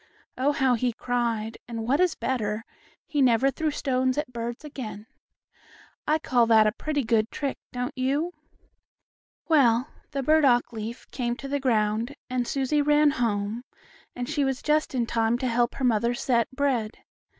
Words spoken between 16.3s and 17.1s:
bread.